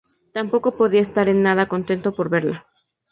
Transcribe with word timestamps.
Tampoco 0.37 0.69
podía 0.79 0.99
estar 1.01 1.27
nada 1.31 1.67
contento 1.67 2.11
por 2.15 2.27
verla. 2.27 2.65